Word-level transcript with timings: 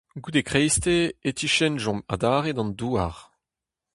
Goude 0.23 0.43
kreisteiz, 0.49 1.13
e 1.27 1.29
tiskennjomp 1.37 2.01
adarre 2.13 2.51
d'an 2.55 2.71
douar. 2.79 3.15